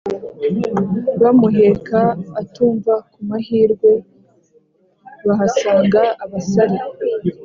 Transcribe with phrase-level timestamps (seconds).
[1.21, 2.01] Bamuheka
[2.41, 3.91] atumva kumahirwe
[5.27, 6.77] bahasanga abasare